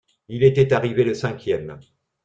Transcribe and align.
Il 0.29 0.43
était 0.43 0.73
arrivé 0.73 1.03
le 1.03 1.13
cinquième. 1.13 1.79